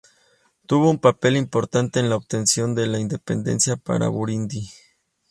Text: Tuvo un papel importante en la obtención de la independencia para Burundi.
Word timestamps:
Tuvo 0.65 0.89
un 0.89 0.97
papel 0.97 1.37
importante 1.37 1.99
en 1.99 2.09
la 2.09 2.15
obtención 2.15 2.73
de 2.73 2.87
la 2.87 2.97
independencia 2.97 3.75
para 3.75 4.07
Burundi. 4.07 4.67